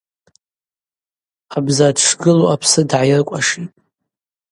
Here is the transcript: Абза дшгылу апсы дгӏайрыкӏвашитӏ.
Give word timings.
Абза 1.55 1.89
дшгылу 1.95 2.47
апсы 2.53 2.81
дгӏайрыкӏвашитӏ. 2.89 3.73